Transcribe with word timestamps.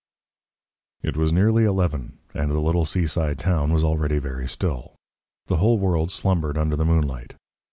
It 1.03 1.15
was 1.15 1.31
nearly 1.31 1.63
eleven, 1.63 2.17
and 2.33 2.49
the 2.49 2.59
little 2.59 2.85
seaside 2.85 3.37
town 3.37 3.71
was 3.71 3.83
already 3.83 4.17
very 4.17 4.47
still. 4.47 4.95
The 5.45 5.57
whole 5.57 5.77
world 5.77 6.09
slumbered 6.09 6.57
under 6.57 6.75
the 6.75 6.85
moonlight. 6.85 7.35